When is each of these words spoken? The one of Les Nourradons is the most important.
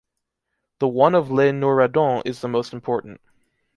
The 0.79 0.87
one 0.87 1.13
of 1.13 1.29
Les 1.29 1.51
Nourradons 1.51 2.23
is 2.25 2.41
the 2.41 2.47
most 2.47 2.73
important. 2.73 3.21